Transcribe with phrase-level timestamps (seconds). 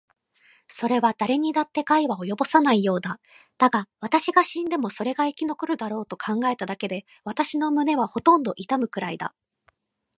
[0.67, 3.19] それはだれにだって害は及ぼさないようだ。
[3.59, 9.35] だが、私が死んでもそれが生き残るだろうと考えただけで、私の胸はほとんど痛むくらいだ。